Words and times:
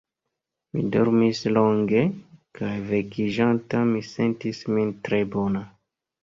Mi 0.75 0.85
dormis 0.93 1.41
longe, 1.57 2.01
kaj 2.61 2.71
vekiĝanta 2.87 3.83
mi 3.93 4.03
sentis 4.09 4.63
min 4.79 4.91
tre 5.09 5.21
bona. 5.37 5.63